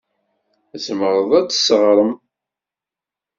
Tzemrem 0.71 1.31
ad 1.39 1.47
as-teɣrem? 1.49 2.11